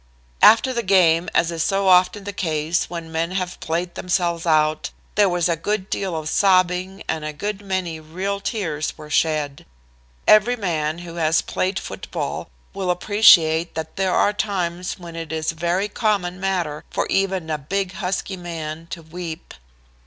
[0.41, 4.89] "After the game, as is so often the case when men have played themselves out,
[5.13, 9.63] there was a good deal of sobbing and a good many real tears were shed.
[10.27, 15.51] Every man who has played football will appreciate that there are times when it is
[15.51, 19.53] a very common matter for even a big husky man to weep.